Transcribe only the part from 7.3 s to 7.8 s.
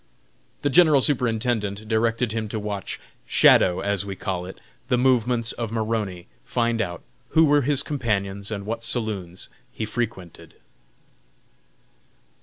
who were